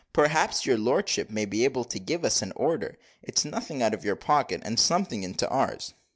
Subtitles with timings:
[0.13, 2.97] Perhaps your lordship may be able to give us an order.
[3.21, 5.93] It's nothing out of your pocket, and something into ours."